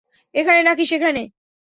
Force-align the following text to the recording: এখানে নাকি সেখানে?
এখানে 0.35 0.59
নাকি 0.63 0.83
সেখানে? 0.85 1.21